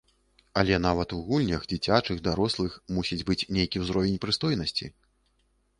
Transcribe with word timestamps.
Але 0.61 0.79
нават 0.85 1.13
у 1.17 1.19
гульнях, 1.27 1.67
дзіцячых, 1.73 2.23
дарослых, 2.29 2.81
мусіць 2.97 3.21
быць 3.29 3.41
нейкі 3.57 3.77
ўзровень 3.87 4.21
прыстойнасці. 4.27 4.85